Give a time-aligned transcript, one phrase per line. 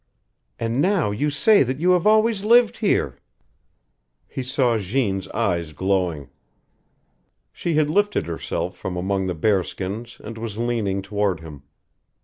[0.57, 3.19] And now you say that you have always lived here!"
[4.27, 6.31] He saw Jeanne's eyes glowing.
[7.53, 11.61] She had lifted herself from among the bearskins and was leaning toward him.